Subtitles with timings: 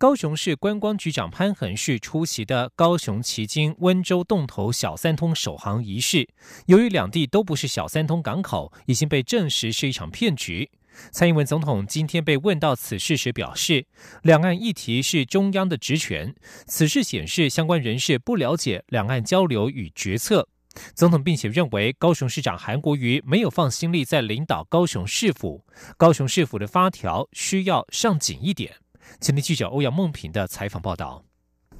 [0.00, 6.26] 高雄市观光局长潘恒旭出席的高雄旗津温州洞头小三通首航仪式，
[6.64, 10.70] 由于两地都不是小三通港口，已经被证实是一场骗局。
[11.12, 13.84] 蔡英文总统今天被问到此事时表示，
[14.22, 16.34] 两岸议题是中央的职权，
[16.66, 20.48] 此事显示相关人士不了解两岸交流与决策。
[20.94, 25.66] 总统并且认为高雄市长韩国瑜没有放心力在领导高雄市府，
[25.98, 28.76] 高雄市府的发条需要上紧一点。
[29.20, 31.24] 前天记者欧阳梦平的采访报道。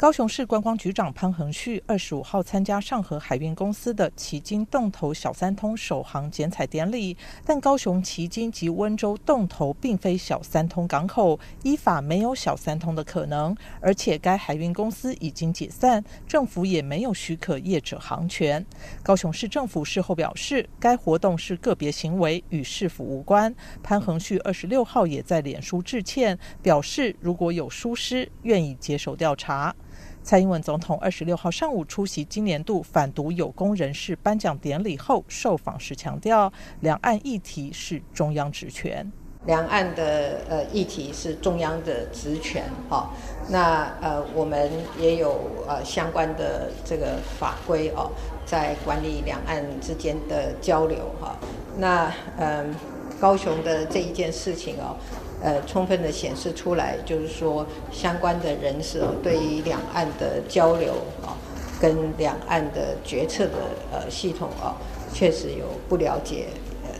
[0.00, 18.64] 高雄市观光局长潘恒旭二十五号参加上河海运公司的旗津洞头小三通首航剪彩典礼，但高雄旗津及温州洞头并非小三通港口，依法没有小三通的可能，而且该海运公司已经解散，政府也没有许可业者航权。
[19.02, 23.54] 高雄市政府事后表示，该活动是个别行为，与市府无关。
[23.82, 29.76] 潘恒旭二十六号也在脸书致歉，表示如果有疏失，愿意接受调查。
[30.22, 39.10] 蔡英文总统二十六号上午出席今年度反毒有功人士颁奖典礼后，受访时强调，两岸议题是中央职权。
[39.46, 43.10] 两岸的呃议题是中央的职权，哈，
[43.48, 48.10] 那呃我们也有呃相关的这个法规哦，
[48.44, 51.34] 在管理两岸之间的交流，哈，
[51.78, 52.74] 那嗯
[53.18, 54.94] 高雄的这一件事情哦。
[55.42, 61.32] 呃，充分的显示出来，就是说相关的人士哦，对于两岸的交流啊，
[61.80, 63.54] 跟两岸的决策的
[63.92, 64.76] 呃系统啊，
[65.12, 66.48] 确实有不了解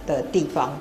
[0.07, 0.79] 的地方。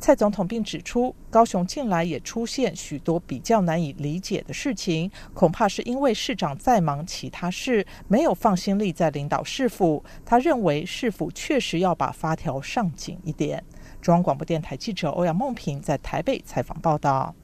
[0.00, 10.02] 蔡总统并指出，高雄近来也出现许多比较难以理解的事情，恐怕是因为市长在忙其他事，没有放心力在领导市府。
[10.26, 13.62] 他认为市府确实要把发条上紧一点。
[14.02, 17.34] 中央广播电台记者欧阳梦平在台北采访报道。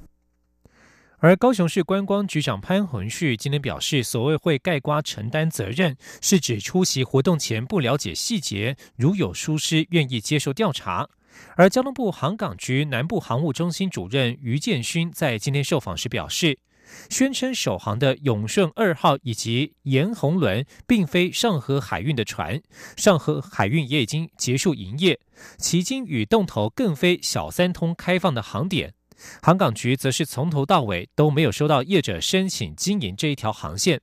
[1.21, 11.09] 而高雄市观光局长潘宏旭今天表示，所谓会盖瓜承担责任，是指出席活动前不了解细节，如有疏失，愿意接受调查。
[11.55, 16.59] 而交通部航港局南部航务中心主任于建勋在今天受访时表示。
[17.11, 22.61] 宣称首航的永顺二号以及延红轮并非上河海运的船，
[22.97, 25.19] 上河海运也已经结束营业。
[25.59, 28.95] 迄今与洞头更非小三通开放的航点，
[29.41, 34.01] 航港局则是从头到尾都没有收到业者申请经营这一条航线。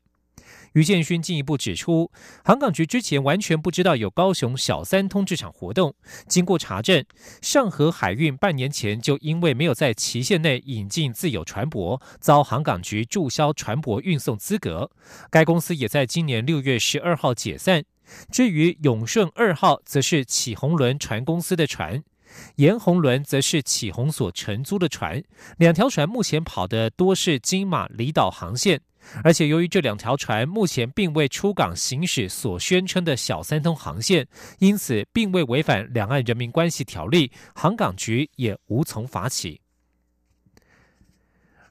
[0.76, 2.12] 于建勋进一步指出，
[2.44, 5.96] 航港局之前完全不知道有高雄小三通这场活动。
[6.28, 7.06] 经过查证，
[7.42, 14.92] 上河海运半年前就因为没有在期限内引进自有船舶，遭航港局注销船舶运送资格。
[15.32, 17.86] 该公司也在今年六月十二号解散。
[18.30, 22.04] 至于永顺二号，则是启宏轮船公司的船，
[22.58, 25.24] 延宏轮则是启宏所承租的船。
[25.58, 28.82] 两条船目前跑的多是金马离岛航线。
[29.24, 34.28] 而且，由于这两条船目前并未出港行驶所宣称的小三通航线，
[34.60, 39.62] 因此并未违反《两岸人民关系条例》，航港局也无从发起。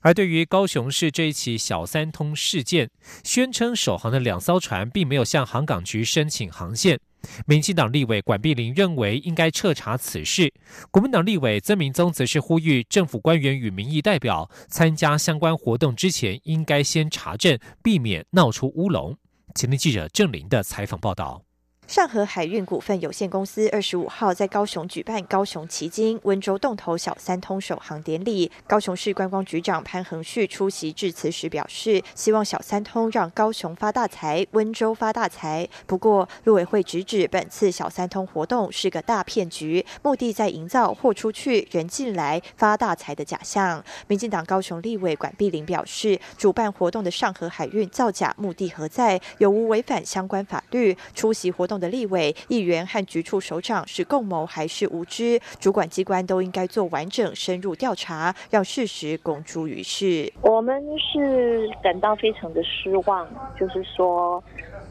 [0.00, 2.90] 而对于高雄市这一起小三通事件，
[3.22, 7.00] 宣称首航的两艘船并没有向航港局申请航线。
[7.46, 10.52] 民进党立委管碧林认为应该彻查此事，
[10.90, 19.16] 国民党立委曾明宗则是呼吁政府官员与民意代表参加相关活动之前，应该先查证，避免闹出乌龙。
[19.54, 21.43] 前天记者郑林的采访报道。
[21.86, 28.50] 上河海运股份有限公司二十五号在高雄举办高雄旗津温州洞头小三通首航典礼。
[28.66, 35.68] 高雄市观光局长潘恒旭出席致辞时表示，希望小三通让高雄发大财，温州发大财。
[35.86, 43.84] 不过，陆委会直指本次小三通活动是个大骗局，目的在营造货出去人进来发大财的假象。
[44.08, 49.20] 民进党高雄立委管碧玲表示，主办活动的上河海运造假目的何在？
[49.36, 50.96] 有无违反相关法律？
[51.14, 51.73] 出席活动。
[51.78, 55.40] 的立委、议员和局处首长是共谋还是无知？
[55.58, 60.32] 主管机关都应该做完整、深入调查，让事实公诸于世。
[60.42, 63.28] 我们是感到非常的失望，
[63.58, 64.42] 就是说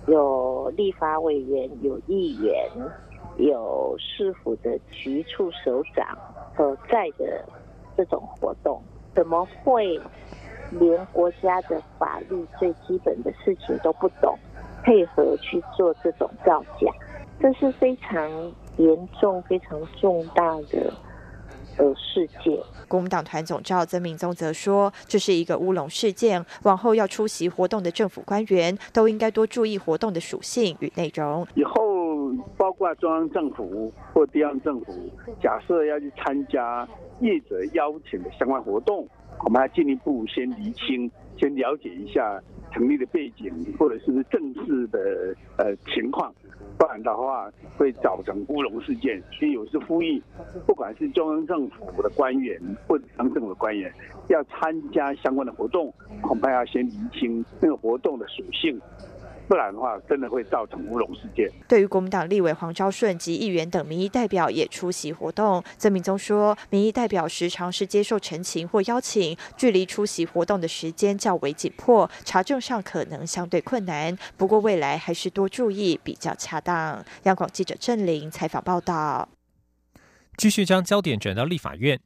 [0.07, 2.69] 有立法委员、有议员、
[3.37, 6.17] 有市府的局处首长
[6.55, 7.43] 所在的
[7.95, 8.81] 这种活动，
[9.15, 9.99] 怎么会
[10.71, 14.37] 连国家的法律最基本的事情都不懂？
[14.83, 16.91] 配合去做这种造假，
[17.39, 18.29] 这是非常
[18.77, 20.93] 严重、非常重大的
[21.77, 22.57] 呃事件。
[22.87, 31.47] 国民党团总召曾明宗则说，这是一个乌龙事件，往后要出席活动的政府官员都应该多注意活动的属性与内容。
[31.55, 31.73] 以后
[32.57, 34.93] 包括中央政府或地方政府，
[35.41, 36.87] 假设要去参加
[37.19, 39.07] 业者邀请的相关活动，
[39.43, 41.09] 我们要进一步先厘清，
[41.39, 42.41] 先了解一下
[42.73, 46.33] 成立的背景，或者是正式的呃情况。
[46.75, 49.21] 不然的话，会造成乌龙事件。
[49.31, 50.21] 所以有时呼吁，
[50.65, 53.93] 不管是中央政府的官员或者乡政府的官员，
[54.27, 58.81] 要参加相关的活动，恐怕要先厘清那个活动的属性。
[59.47, 61.51] 不然的话，真的会造成乌龙事件。
[61.67, 74.17] 对于国民党立委黄昭顺及议员等民意代表也出席活动，曾明宗说，民意代表时常是接受陈情或邀请，距离出席活动的时间较为紧迫，查证上可能相对困难。
[74.37, 77.03] 不过未来还是多注意比较恰当。
[77.23, 79.27] 央广记者郑玲采访报道。
[80.37, 81.99] 继续将焦点转到立法院。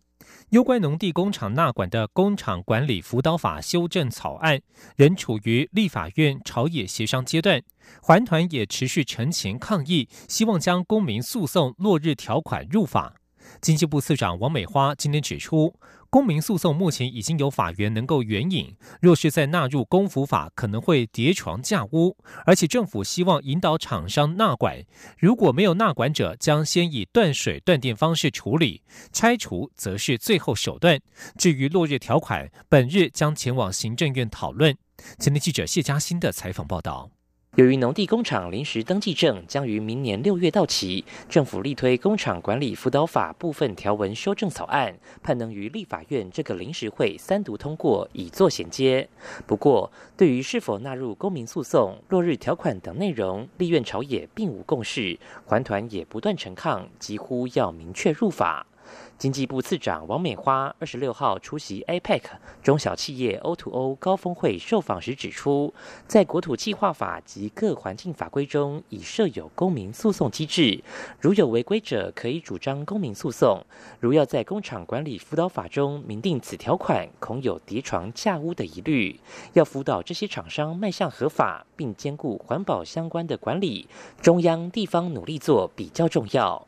[0.51, 4.61] 攸关农地工厂纳管的工厂管理辅导法修正草案
[4.95, 7.61] 仍处于立法院朝野协商阶段，
[8.01, 13.13] 环团也持续陈情抗议，希望将公民诉讼落日条款入法。
[13.59, 15.75] 经济部次长王美花今天指出。
[16.09, 22.15] 公民诉讼目前已经有法院能够援引，若是再纳入公服法，可能会叠床架屋。
[22.45, 24.83] 而且政府希望引导厂商纳管，
[25.17, 28.81] 如果没有纳管者，将先以断水断电方式处理，
[29.11, 30.99] 拆除则是最后手段。
[31.37, 34.75] 至于落日条款，本日将前往行政院讨论。
[35.19, 37.16] 前天记者谢嘉欣的采访报道。
[37.57, 49.09] 由于农地工厂临时登记证将于明年六月到期，政府力推工厂管理辅导法部分条文修正草案，盼能于立法院这个临时会三读通过，以作衔接。
[49.47, 55.17] 不过，对于是否纳入公民诉讼、落日条款等内容，立院朝野并无共识，
[55.47, 58.67] 环团也不断陈抗，几乎要明确入法。
[59.17, 62.21] 经济部次长王美花二十六号出席 APEC
[62.61, 65.73] 中小企业 O2O 高峰会受访时指出，
[66.05, 70.83] 在国土计划法及各环境法规中已设有公民诉讼机制，
[71.19, 73.65] 如有违规者可以主张公民诉讼。
[73.99, 79.19] 如要在工厂管理辅导法中明定此条款，恐有叠床架屋的疑虑。
[79.53, 83.87] 要辅导这些厂商迈向合法，并兼顾环保相关的管理，
[84.21, 86.67] 中央地方努力做比较重要。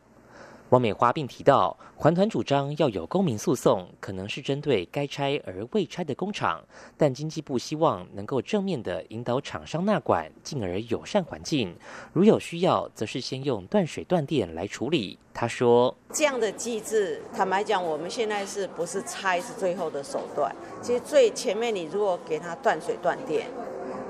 [0.69, 6.63] 王美花并提到，环团主张要有公民诉讼，可能是针对该拆而未拆的工厂，
[6.95, 11.75] 但经济部希望能够正面的引导厂商纳管，进而友善环境。
[12.13, 15.17] 如有需要，则是先用断水断电来处理。
[15.33, 20.55] 他说：“这样的机制，坦白讲，我们现在是不是拆是最后的手段？
[20.83, 23.47] 其实最前面，你如果给他断水断电，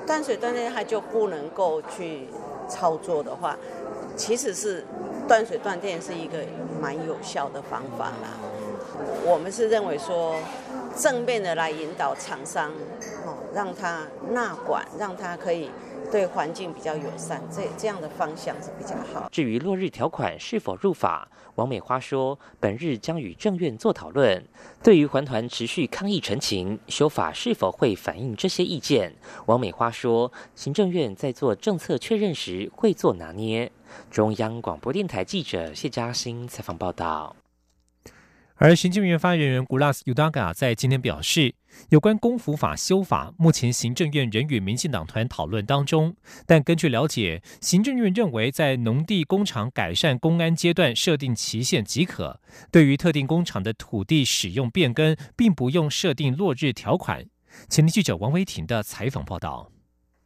[0.06, 2.28] 断水断电他就不能够去
[2.68, 3.58] 操作的话，
[4.20, 4.84] 其实是。”
[5.30, 6.40] 断水断电是一个
[6.82, 8.34] 蛮有效的方法啦。
[9.24, 10.36] 我们是认为说，
[10.98, 12.72] 正面的来引导厂商，
[13.28, 15.70] 哦，让他纳管，让他可以
[16.12, 19.30] 对环境比较友善，这这样的方向是比较好。
[19.32, 24.44] 至于落日条款是否入法，王美花说，本日将与政院做讨论。
[24.82, 29.14] 对于环团持续抗议陈情，修法是否会反映这些意见？
[29.46, 33.72] 王美花说，行政院在做政策确认时会做拿捏。
[34.12, 37.36] 中央广播电台记者谢嘉欣采访报道。
[38.62, 41.56] 而行政院发言人古拉斯尤达嘎在今天表示，
[41.92, 46.14] 有关公服法修法，目前行政院仍与民进党团讨论当中。
[46.46, 57.26] 但根据了解，行政院认为在农地工厂改善公安阶段设定期限即可，对于特定工厂的土地使用变更，并不用设定落日条款。
[57.70, 59.72] 前天记者王维婷的采访报道。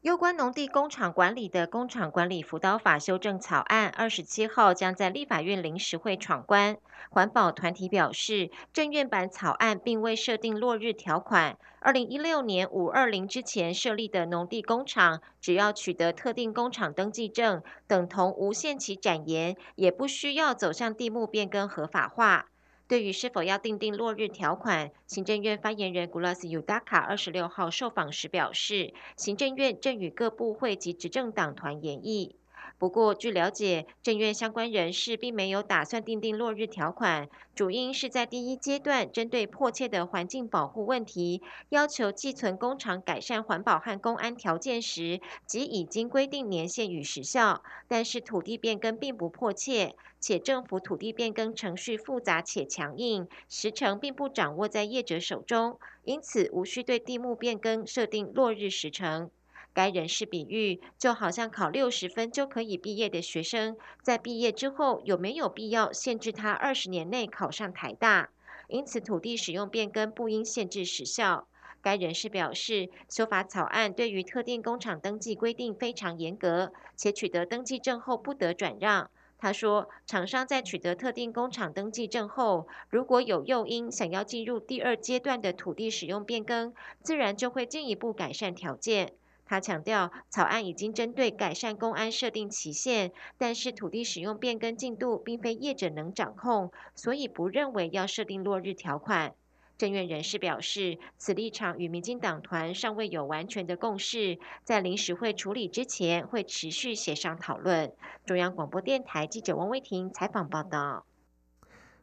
[0.03, 6.75] 有关农地工厂管理的工厂管理辅导法修正草案，二十七号将在立法院临时会闯关。
[7.09, 11.57] 环保团体表示，政院版草案并未设定落日条款。
[11.79, 22.47] 二零一六年五二零之前设立的农地工厂，只要取得特定工厂登记证，等同无限期展延，也不需要走向地目变更合法化。
[22.87, 32.35] 对于是否要订定落日条款，行政院发言人古拉斯尤达卡二十六号受访时表示，行政院正与各部会及执政党团研议。
[32.83, 47.63] 不过，据了解，政院相关人士并没有打算订定落日条款，主因是在第一阶段针对迫切的环境保护问题，要求寄存工厂改善环保和公安条件时，即已经规定年限与时效。
[47.87, 59.31] 但是土地变更并不迫切，且政府土地变更程序复杂且强硬，时程并不掌握在业者手中，因此无需对地目变更设定落日时程。
[59.73, 68.29] 该人士比喻，就好像考六十分就可以毕业的学生，在毕业之后有没有必要限制他二十年内考上台大？
[68.67, 71.47] 因此，土地使用变更不应限制时效。
[71.81, 79.09] 该人士表示，修法草案对于特定工厂登记规定非常严格，且取得登记证后不得转让。
[79.37, 89.11] 他说，厂商在取得特定工厂登记证后，如果有诱因想要进入第二阶段的土地使用变更，自然就会进一步改善条件。
[89.53, 99.35] 他强调，草案已经针对改善公安设定期限，但是土地使用变更进度并非业者能掌控，所以不认为要设定落日条款。
[99.77, 107.93] 政院人士表示，此立场与民进党团尚未有完全的共识，在临时会处理之前，会持续协商讨论。
[108.25, 111.05] 中央广播电台记者王威婷采访报道。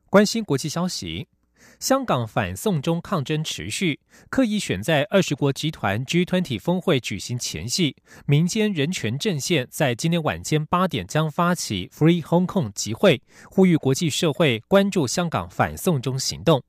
[0.09, 1.27] 关心国际消息。
[1.79, 16.63] 香港反送中抗争持续，刻意选在二十国集团 G20 峰会举行前夕，民间人权阵线在今天晚间八点将发起 Free Hong Kong 集会，呼吁国际社会关注香港反送中行动。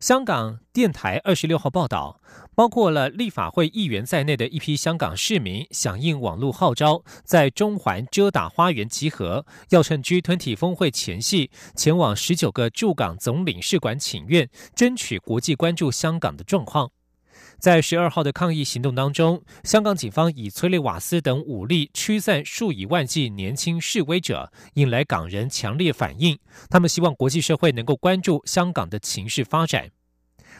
[0.00, 2.22] 香港电台二十六号报道，
[2.54, 16.92] 包括了立法会议员在内的一批香港市民响应网络号召，在中环遮打花园集合，要趁 G20 峰会前夕前往十九个驻港总领事馆请愿，争取国际关注香港的状况。
[17.60, 26.38] 在十二号的抗议行动当中，香港警方以催泪瓦斯等武力驱散数以万计年轻示威者，引来港人强烈反应。
[26.70, 29.90] 他们希望国际社会能够关注香港的情势发展。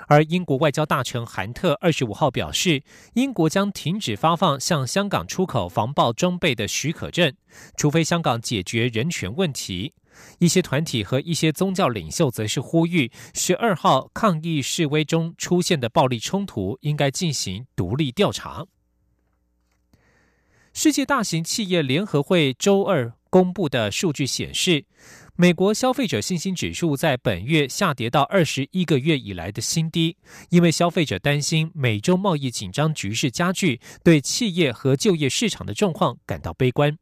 [0.09, 2.83] 而英国外交大臣韩特二十五号表示，
[3.15, 7.33] 英国将停止发放向香港出口防爆装备的许可证，
[7.79, 9.95] 除非香港解决人权问题。
[10.39, 18.67] 一些团体和一些宗教领袖则是呼吁，十二号抗议示威中出现的暴力冲突应该进行独立调查。
[20.73, 24.85] 世界大型企业联合会周二公布的数据显示，
[25.35, 30.17] 美国消费者信心指数在本月下跌到二十一个月以来的新低，
[30.51, 36.97] 因为消费者担心美洲贸易紧张局势加剧，对企业和就业市场的状况感到悲观。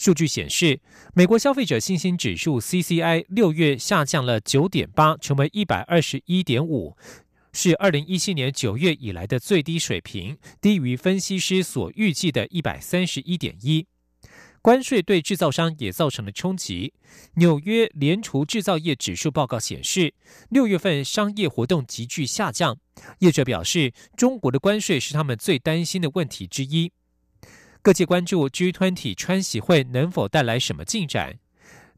[0.00, 0.80] 数据显示，
[1.12, 6.96] 美国消费者信心指数 （CCI） 六月下降了九点八，成为一百二十一点五，
[7.52, 13.86] 是二零一七年九月以来的最低水平，低于分析师所预计的一百三十一点一。
[14.62, 16.94] 关税对制造商也造成了冲击。
[17.34, 20.14] 纽约联储制造业指数报告显示，
[20.48, 22.78] 六月份商业活动急剧下降。
[23.18, 26.90] 业者表示，中国的关税是他们最担心的问题之一。
[27.82, 31.38] 各界关注 G20 川习会能否带来什么进展？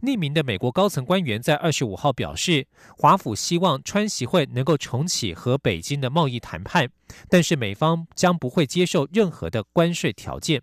[0.03, 6.89] 匿名的美国高层官员在二十五号表示，华府希望川习会能够重启和北京的贸易谈判，
[7.29, 10.63] 但是美方将不会接受任何的关税条件。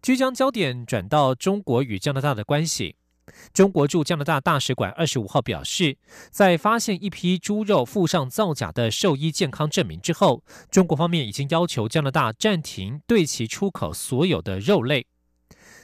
[0.00, 2.94] 即将焦点转到中国与加拿大的关系。
[3.52, 5.96] 中国驻加拿大大使馆二十五号表示，
[6.30, 15.06] 在发现一批猪肉附上造假的兽医健康证明之后，中国方面已经要求加拿大暂停对其出口所有的肉类。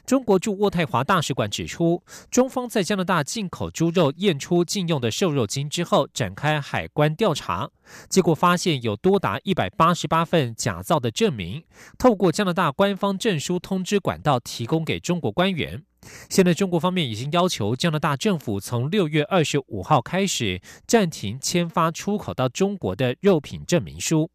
[0.05, 7.71] 中国驻渥太华大使馆指出，中方在加拿大进口猪肉验出禁用的瘦肉精之后，展开海关调查，
[8.09, 11.65] 结果发现有多达一百八十八份假造的证明，
[11.99, 15.85] 透过加拿大官方证书通知管道提供给中国官员。
[16.31, 24.31] 现在，中国方面已经要求加拿大政府从六月二十五号开始暂停签发出口到中国的肉品证明书。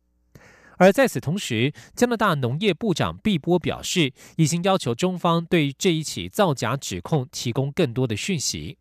[0.78, 8.78] 而在此同时，加拿大农业部长毕波表示，已经要求中方对这一起造假指控提供更多的讯息。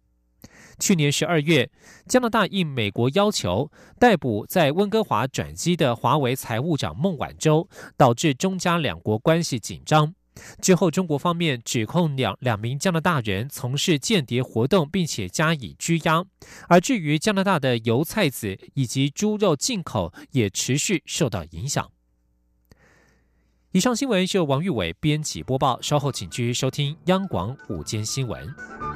[0.80, 1.70] 去年十二月，
[2.06, 10.14] 加拿大应美国要求逮捕在温哥华转机的华为财务长孟晚舟，导致中加两国关系紧张。
[10.60, 16.24] 之后，中国方面指控两两名加拿大人从事间谍活动，并且加以拘押。
[16.68, 21.90] 而至于加拿大的油菜籽以及猪肉进口，也持续受到影响。
[23.72, 28.93] 以上新闻是由王玉伟编辑播报，稍后请继续收听央广午间新闻。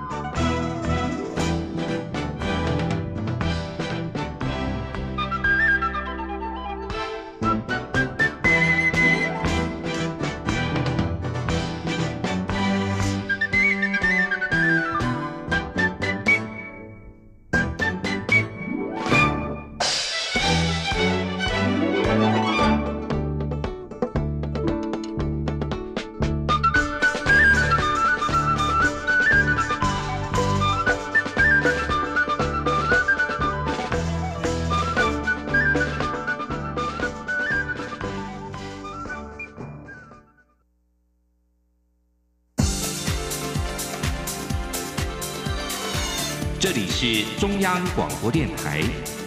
[46.69, 48.83] 这里是中央广播电台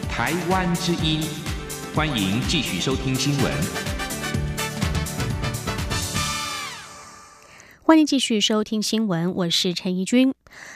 [0.08, 1.22] 台湾之音，
[1.96, 3.52] 欢迎继续收听新闻。
[7.82, 10.36] 欢迎继续收听新闻，我是陈怡君。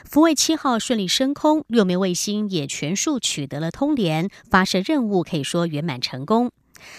[0.09, 6.49] 福卫七号顺利升空，六枚卫星也全数取得了通联，发射任务可以说圆满成功。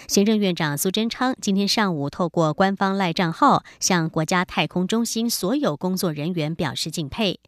[0.07, 7.39] 行政院长苏贞昌今天上午透过官方赖账号向国家太空中心所有工作人员表示敬佩。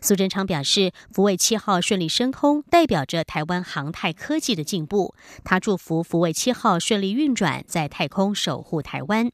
[0.00, 5.14] 苏贞昌表示，福卫七号顺利升空，代表着台湾航太科技的进步。
[5.44, 9.30] 他祝福福卫七号顺利运转，在太空守护台湾。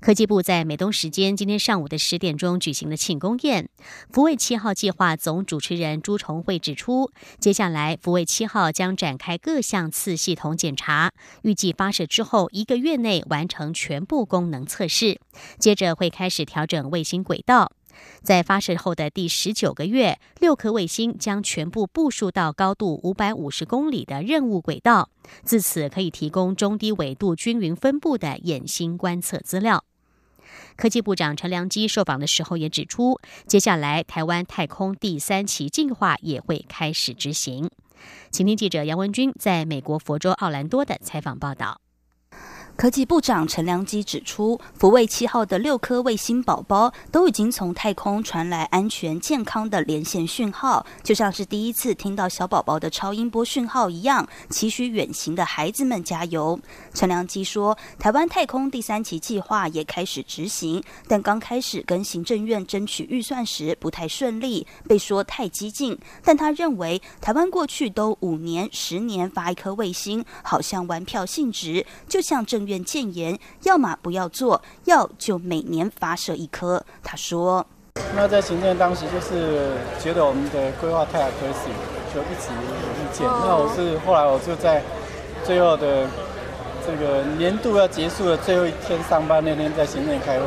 [0.00, 3.68] 科技部在美东时间今天上午的十点钟举行了庆功宴。
[4.10, 11.12] 福卫七号计划总主持人朱重惠指出，接下来福卫七号将展开各项次系统检查，
[11.42, 15.18] 预计发射之后一个月内完成全部功能测试，
[15.58, 17.72] 接着会开始调整卫星轨道。
[18.22, 25.10] 在发射后的第十九个月，六颗卫星将全部部署到高度五百五十公里的任务轨道，
[25.44, 29.84] 自此可以提供中低纬度均匀分布的眼星观测资料。
[30.76, 37.70] 科技部长陈良基受访的时候也指出，接下来台湾太空第三期计划也会开始执行。
[38.30, 41.80] 请听记者杨文军在美国佛州奥兰多的采访报道。
[42.76, 54.28] 科技部长陈良基指出，福卫七号的六颗卫星宝宝都已经从太空传来安全健康的连线讯号，就像是第一次听到小宝宝的超音波讯号一样。
[54.50, 56.60] 期许远行的孩子们加油。
[56.92, 65.98] 陈良基说，台湾太空第三期计划也开始执行，但刚开始跟行政院争取预算时不太顺利，被说太激进。
[66.22, 72.76] 但他认为，台湾过去都五年、十年发一颗卫星，好像玩票性质，就像政。
[72.76, 76.84] 院建言，要么不要做，要就每年发射一颗。
[77.00, 77.64] 他说
[78.16, 79.70] ：“那在行政当时就是
[80.02, 81.78] 觉得我们的规划太 aggressive，
[82.12, 83.24] 就一直有意见。
[83.24, 84.82] 那我是后来我就在
[85.44, 86.08] 最后的
[86.84, 90.46] 这个年度要结束的最后一天上班那天，在行政开会，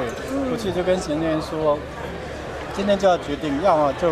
[0.52, 1.80] 我去就跟行政说，
[2.76, 4.10] 今天就要决定，要么就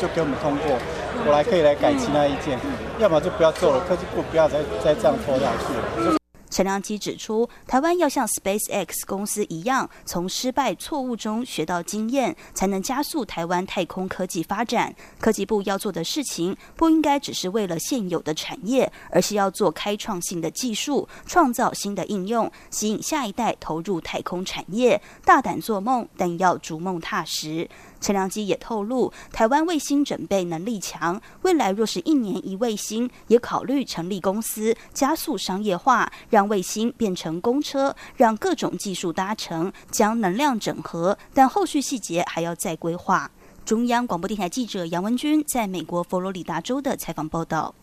[0.00, 0.78] 就给我们通过，
[1.26, 2.56] 我来可以来改其他意见；
[2.98, 6.16] 要么就不要做了，科技部不要再再这样拖下去了。”
[6.52, 14.94] 陈良基指出，台湾要像 SpaceX 公司一样，从失败错误中学到经验，才能加速台湾太空科技发展。
[15.18, 25.00] 科技部要做的事情，不应该只是为了现有的产业，而是要做开创性的技术，创造新的应用，吸引下一代投入太空产业。
[25.24, 27.66] 大胆做梦，但要逐梦踏实。
[27.98, 43.30] 陈良基也透露，台湾卫星准备能力强，未来若是一年一卫星，也考虑成立公司，加速商业化，让卫星变成公车，让各种技术搭乘，将能量整合，但后续细节还要再规划。
[43.64, 47.74] 中央广播电台记者杨文军在美国佛罗里达州的采访报道。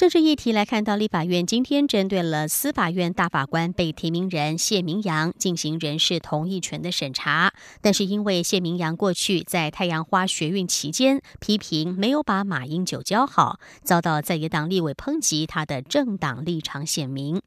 [0.00, 17.42] 政治议题来看到，立法院今天针对了司法院大法官被提名人谢明阳进行人事同意权的审查，但是因为谢明阳过去在太阳花学运期间批评没有把马英九教好，遭到在野党立委抨击他的政党立场鲜明。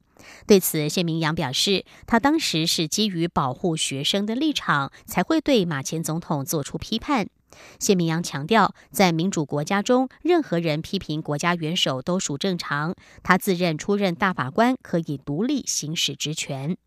[0.45, 7.27] 对此，谢明阳表示，他当时是基于保护学生的立场，才会对马前总统做出批判。
[7.79, 12.95] 谢明阳强调，在民主国家中，任何人批评国家元首都属正常。
[13.21, 16.77] 他自认出任大法官可以独立行使职权。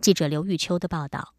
[0.00, 1.34] 记者刘玉秋的报道。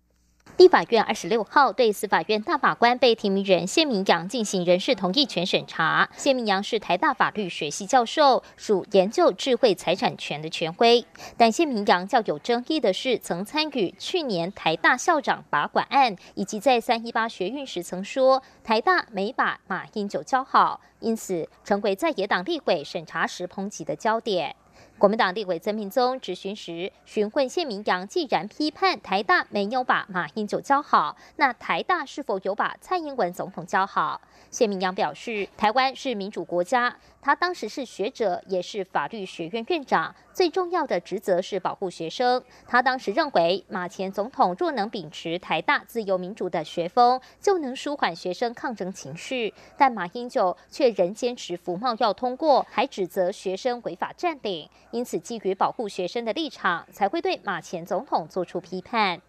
[0.57, 6.07] 立法院二十六号对司法院大法官被提名人谢明阳进行人事同意权审查。
[6.15, 11.03] 谢明阳是台大法律学系教授，属研究智慧财产权的权威。
[11.37, 24.55] 但谢明阳较有争议的是，曾参与去年台大校长拔管案，以及在三一八学运时曾说台大没把马英九教好，因此成为在野党立委审查时抨击的焦点。
[25.03, 34.21] 国民党立委曾明宗质询时询问谢明阳，既然批判台大没有把马英九教好，那台大是否有把蔡英文总统教好？
[34.49, 36.95] 谢明阳表示，台湾是民主国家。
[37.21, 42.43] 他当时是学者，也是法律学院院长，最重要的职责是保护学生。
[42.67, 49.53] 他当时认为，马前总统若能秉持台大自由民主的学风，就能舒缓学生抗争情绪。
[49.77, 54.69] 但马英九却仍坚持服贸要通过，还指责学生违法占领。
[54.91, 59.21] 因此，基于保护学生的立场，才会对马前总统做出批判。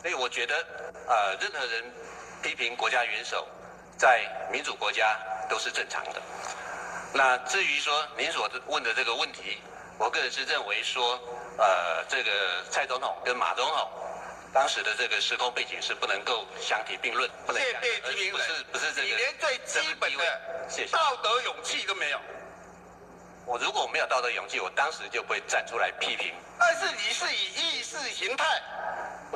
[0.00, 1.84] 所以，我觉得，呃，任何人
[2.40, 3.44] 批评国家元首，
[4.02, 5.16] 在民主国家
[5.48, 6.20] 都是正常的。
[7.14, 9.62] 那至于说您所问的这个问题，
[9.96, 11.16] 我个人是认为说，
[11.56, 13.88] 呃，这个蔡总统跟马总统
[14.52, 20.24] 当时的这个时空背景是不能够相提并论，不能相提并论，不是不是这个，你连最基本的
[20.90, 22.18] 道德勇气都没有。
[23.46, 26.34] 我如果没有道德勇气，我当时就不会站出来批评。
[26.58, 28.60] 但是你是以意识形态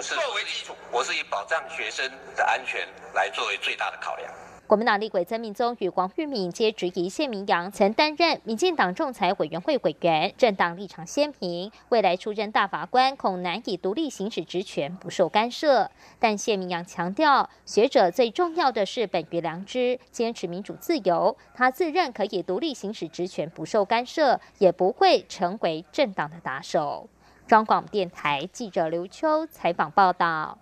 [0.02, 4.28] 作为基础，我是以保障学生的安全来作为最大的考量。
[4.66, 15.88] 国民党立委曾命宗与黄玉敏皆质疑谢明阳曾担任民进党仲裁委员会委员，政党立场鲜明，未来出任大法官恐难以独立行使职权，不受干涉。
[16.18, 21.36] 但谢明阳强调，学者最重要的是本于良知，坚持民主自由。
[21.54, 27.08] 他自认可以独立行使职权，不受干涉，也不会成为政党的打手。
[27.46, 30.58] 中广电台记者刘秋采访报道。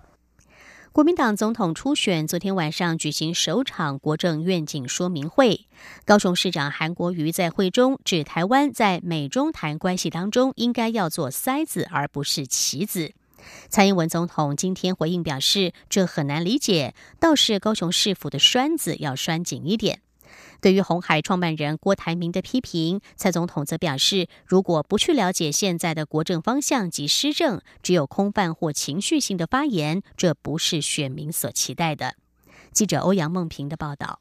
[0.94, 5.66] 国民党总统初选昨天晚上举行首场国政愿景说明会，
[6.04, 13.12] 高雄市长韩国瑜在会中指，台湾在美中台关系当中应该要做塞子，而不是棋子。
[13.68, 20.00] 蔡英文总统今天回应表示，这很难理解，倒是高雄市府的栓子要拴紧一点。
[20.60, 32.14] 对于红海创办人郭台铭的批评，蔡总统则表示，如果不去了解现在的国政方向及施政，只有空泛或情绪性的发言，这不是选民所期待的。
[32.72, 34.20] 记者欧阳梦平的报道。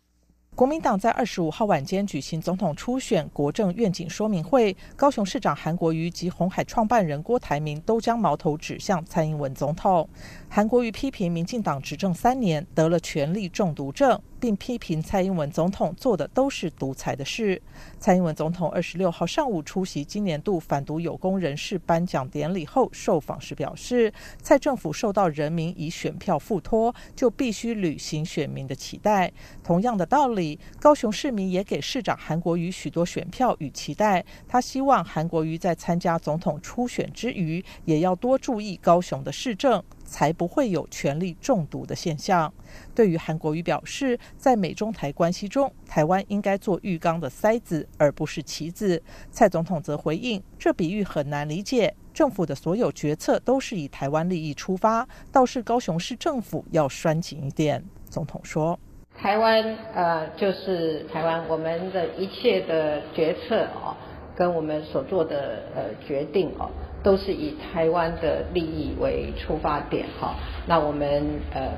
[0.56, 10.08] 国民党在二十五号晚间举行总统初选国政愿景说明会，高雄市长韩国瑜及红海创办人郭台铭都将矛头指向蔡英文总统。
[10.56, 14.22] 韩国瑜批评民进党执政三年得了权力中毒症。
[14.40, 17.62] 并批评蔡英文总统做的都是独裁的事。
[17.98, 24.12] 蔡英文总统二十六号上午出席今年度反毒有功人士颁奖典礼后受访时表示，
[24.42, 29.32] 蔡政府受到人民以选票附托，就必须履行选民的期待。
[29.64, 34.26] 同样的道理，高雄市民也给市长韩国瑜许多选票与期待。
[34.46, 39.82] 他希望韩国瑜在参加总统初选之余，也要多注意高雄的市政。
[40.04, 42.54] 才不会有权力中毒的现象。
[42.94, 49.02] 对于韩国瑜表示，在美中台关系中，台湾应该做浴缸的塞子，而不是棋子。
[49.32, 51.96] 蔡总统则回应，这比喻很难理解。
[52.14, 57.84] 政府的所有决策都是以台湾利益出发，倒是高雄市政府要拴紧一点。
[58.06, 58.80] 总统说
[59.18, 59.64] ：“台湾
[59.96, 63.96] 呃，就是台湾，我们的一切的决策哦，
[64.36, 66.70] 跟我们所做的呃决定哦。”
[67.04, 70.36] 都是以台湾的利益为出发点哈，
[70.66, 71.72] 那我们呃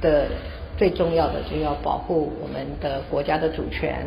[0.00, 0.26] 的
[0.76, 4.06] 最重要的就要保护我们的国家的主权，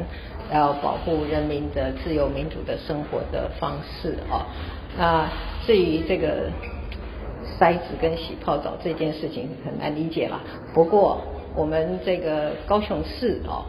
[0.54, 4.46] 要保护人民的自由民主的生活的方式啊。
[4.98, 5.28] 那
[5.66, 6.50] 至于这个
[7.60, 10.40] 筛子跟洗泡澡这件事情很难理解了，
[10.74, 11.22] 不过
[11.56, 13.66] 我们这个高雄市哦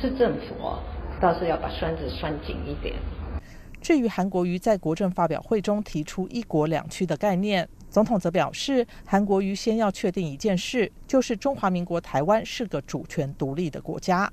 [0.00, 0.78] 市政府哦
[1.20, 2.94] 倒是要把栓子拴紧一点。
[3.84, 14.32] 至于韩国瑜在国政发表会中提出“一国两区”的概念，总统则表示，韩国瑜先要确定一件事，就是中华民国台湾是个主权独立的国家。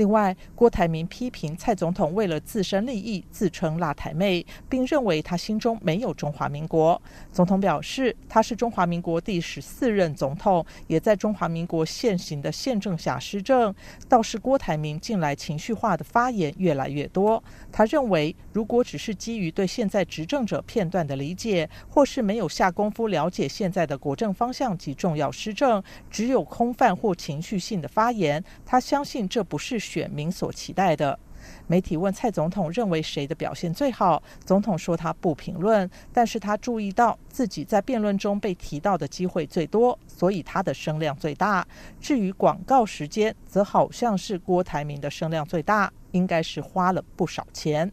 [0.00, 6.98] 另外，郭台铭批评蔡总统为了自身利益自称“辣台妹”，并认为他心中没有中华民国。
[7.30, 13.74] 总统表示，他是中华民国第十四任总统，也在中华民国现行的宪政下施政。
[14.08, 17.44] 倒是郭台铭近来情绪化的发言越来越多。
[17.70, 29.89] 他认为，如果只是基于对现在执政者片段的理解，或是没有下功夫了解现在的国政方向及重要施政，只有空泛或情绪性的发言，他相信这不是。
[29.90, 31.18] 选民所期待的。
[31.66, 41.66] 媒体问蔡总统认为谁的表现最好，总统说他不评论，但是他注意到自己在辩论中被提到的机会最多，所以他的声量最大。
[42.00, 45.90] 至于广告时间，则好像是郭台铭的声量最大。
[46.12, 47.88] 应该是花了不少钱。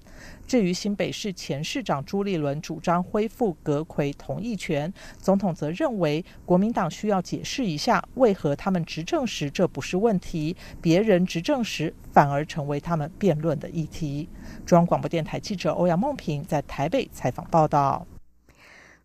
[0.47, 14.29] 至于新北市前市长朱立伦主张恢复阁魁同意权，总统则认为国民党需要解释一下，为何他们执政时这不是问题，别人执政时反而成为他们辩论的议题。
[14.65, 18.07] 中央广播电台记者欧阳梦平在台北采访报道。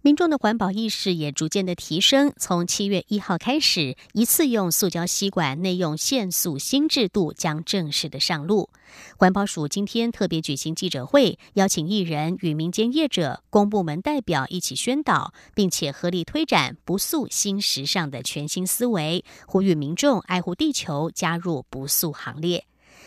[0.05, 2.33] 民众的环保意识也逐渐的提升。
[2.37, 8.69] 从七月一号开始，一次用塑胶吸管内用限塑新制度将正式的上路。
[9.17, 22.65] 环保署今天特别举行记者会，邀请艺人与民间业者、公部门代表一起宣导，并且合力推展不塑新时尚的全新思维，呼吁民众爱护地球，加入不塑行列。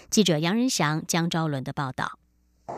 [0.10, 2.20] 记者杨仁祥、江昭伦的报道。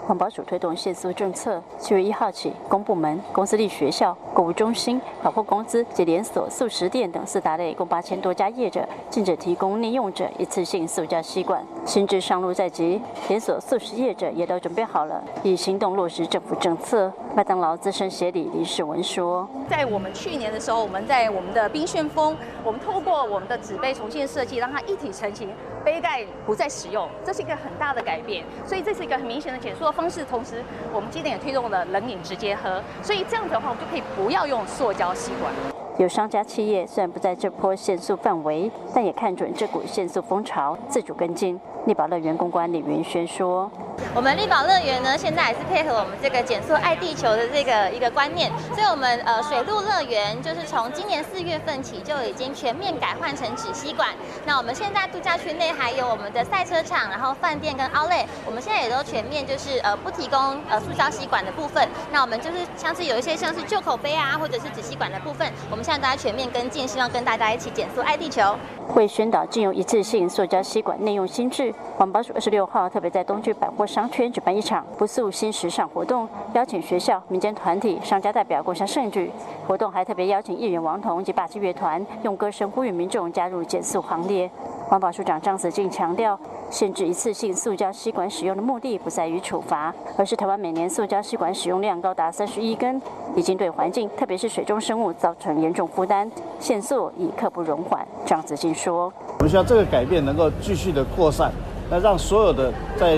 [0.07, 11.61] 环保署推动限速政策，七月一号起，公部门、公司立学校、购物中心、百货公司及连锁素食店等四大类共八千多家业者，禁止提供利用者一次性塑胶吸管。
[11.85, 17.11] 新制上路在即，连锁素食业者也都准备好了，以行动落实政府政策。
[17.35, 25.49] 麦当劳资深协理李世文说：“在我们去年的时候，我们在我们的冰旋风，我们透过我们的纸杯重新设计，让它一体成型，
[25.87, 28.43] 杯盖不再使用，这是一个很大的改变。
[28.65, 30.21] 所以这是一个很明显的减速的方式。
[30.25, 30.61] 同时，
[30.93, 35.49] 我们今天也推动了冷饮直接喝，所以这样子的话，我们就可以不要用塑胶吸管。”
[35.97, 41.57] 有商家企业虽然不在这波限速范围，但也看准这股限速风潮，自主跟进。
[41.87, 43.71] 力宝乐园公关李云轩说
[44.13, 54.09] ：“我们力宝乐园呢，现在也是配合我们这个减速爱地球的这个一个观念，所以我们呃水陆乐园就是从今年四月份起就已经全面改换成纸吸管。
[54.45, 61.87] 那我们现在度假区内还有我们的赛车场，然后饭店跟 Outlet，我们现在也都全面就是呃不提供呃塑胶吸管的部分。
[62.11, 68.57] 那我们就是像是有一些像是旧口碑啊，或者是纸吸管的部分，我们现在大家全面跟进，希望跟大家一起减速爱地球。
[68.85, 71.73] 会宣导禁用一次性塑胶吸管内用新制。
[71.97, 79.31] 环保署二十六号特别在东区百货商圈举办一场不塑新时尚活动，邀请学校、民间团体、商家代表共襄盛举。
[79.67, 84.49] 活动还特别邀请艺人王彤及霸气乐团，用歌声呼吁民众加入减速行列。
[84.87, 93.01] 环保署长张子静强调，限制一次性塑胶吸管使用的目的不在于处罚，而是台湾每年塑胶吸管使用量高达三十一根，
[93.35, 98.07] 已经对环境，特别是水中生物造成严重负担，限速已刻不容缓。
[98.25, 101.51] 张子静说：“我们需要这个改变能够继续的扩散，
[101.89, 103.17] 那让所有的在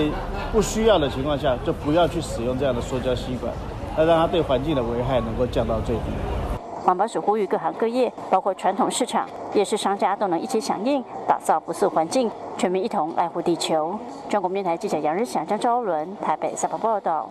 [0.52, 3.52] 不需要的情况下，就不要去使用这样的塑胶吸管，
[3.96, 6.02] 那让它对环境的危害能够降到最低。”
[6.82, 13.98] 环保署呼吁各行各业，包括传统市场、夜市商家，都能一起响应，打造不塑环境，全民一同爱护地球。
[14.28, 17.28] 中国电台记者杨日祥、张昭伦台北采访报道。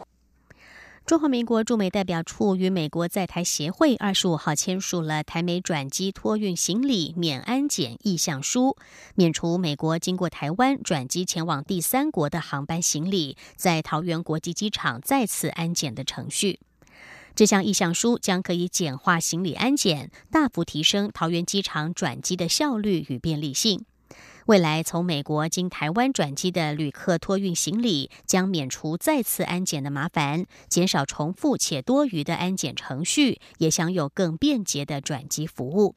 [1.09, 8.77] 中华民国驻美代表处与美国在台协会二十五号签署了台美转机托运行李免安检意向书，
[9.15, 16.59] 免除美国经过台湾转机前往第三国的航班行李在桃园国际机场再次安检的程序。
[17.33, 23.83] 这项意向书将可以简化行李安检，大幅提升桃园机场转机的效率与便利性。
[24.49, 35.93] 未来从美国经台湾转机的旅客托运行李，将免除再次安检的麻烦，减少重复且多余的安检程序，也享有更便捷的转机服务。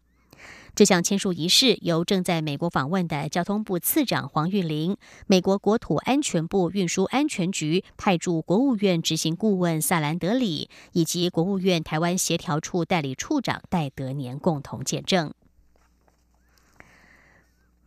[0.74, 15.32] 这项签署仪式由正在美国访问的交通部次长黄玉玲、美国国土安全部运输安全局派驻国务院执行顾问萨兰德里以及国务院台湾协调处代理处长戴德年共同见证。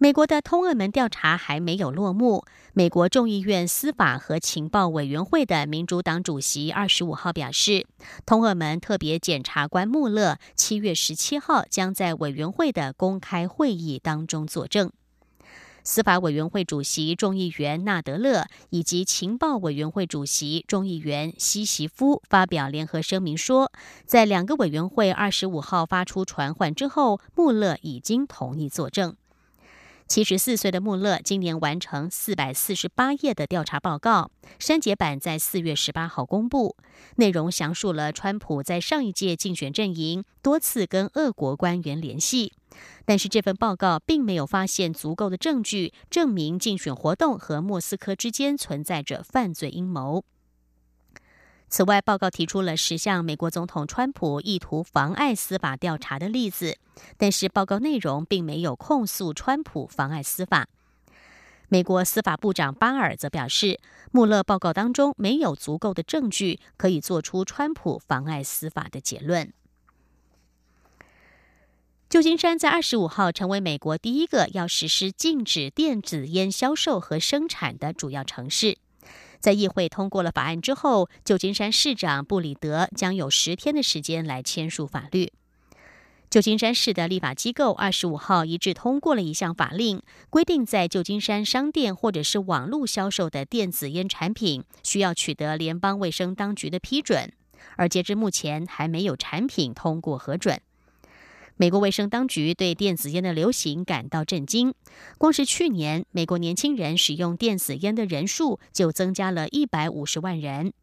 [0.05, 2.45] 美国的通俄门调查还没有落幕。
[2.73, 7.87] 美国众议院司法和情报委员会的民主党主席二十五号表示，
[8.23, 14.91] 通俄门特别检察官穆勒七月十七号将在委员会的公开会议当中作证。
[15.83, 23.71] 司法委员会主席众议员纳德勒以及情报委员会主席众议员西席夫发表联合声明说，
[24.05, 29.15] 在两个委员会二十五号发出传唤之后，穆勒已经同意作证。
[30.07, 36.77] 七十四岁的穆勒今年完成四百四十八页的调查报告，删节版在四月十八号公布，
[37.15, 42.53] 内容详述了川普在上一届竞选阵营多次跟俄国官员联系，
[43.03, 50.23] 但是这份报告并没有发现足够的证据证明竞选活动和莫斯科之间存在着犯罪阴谋。
[51.67, 56.77] 此外，报告提出了十项美国总统川普意图妨碍司法调查的例子，
[57.17, 60.67] 但是报告内容并没有控诉川普妨碍司法。
[61.67, 63.79] 美国司法部长巴尔则表示，
[64.11, 69.51] 穆勒报告当中没有足够的证据可以做出川普妨碍司法的结论。
[72.07, 78.77] 旧金山在二十五号成为美国第一个要实施禁止电子烟销售和生产的主要城市。
[79.39, 85.31] 在议会通过了法案之后，旧金山市长布里德将有十天的时间来签署法律。
[86.27, 97.31] 旧金山市的立法机构二十五号一致通过了一项法令，规定在旧金山商店或者是网络销售的电子烟产品需要取得联邦卫生当局的批准，
[97.77, 100.59] 而截至目前还没有产品通过核准。
[101.57, 104.73] 美国卫生当局对电子烟的流行感到震惊。
[105.17, 110.73] 光是去年，美国年轻人使用电子烟的人数就增加了一百五十万人，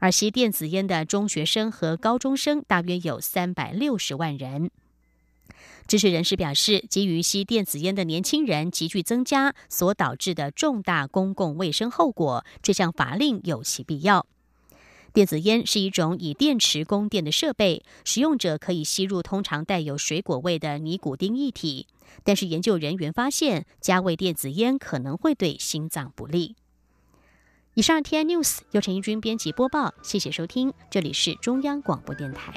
[0.00, 4.70] 而吸电子烟的中学生和高中生大约有三百六十万人。
[5.86, 14.26] 支持人士表示，基于吸电子烟的年轻人急剧增加所导致的重大公共卫生后果，这项法令有其必要。
[15.18, 21.88] 电子烟是一种以电池供电的设备，使用者可以吸入通常带有水果味的尼古丁液体。
[22.22, 26.54] 但是研究人员发现，加味电子烟可能会对心脏不利。
[27.74, 32.54] 以上 T I News 由陈一军编辑播报，谢谢收听，这里是中央广播电台。